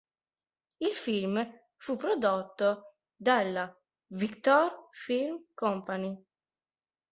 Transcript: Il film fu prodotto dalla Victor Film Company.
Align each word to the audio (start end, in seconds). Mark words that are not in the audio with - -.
Il 0.79 0.93
film 0.95 1.47
fu 1.77 1.95
prodotto 1.95 2.95
dalla 3.15 3.71
Victor 4.07 4.87
Film 4.91 5.43
Company. 5.53 6.19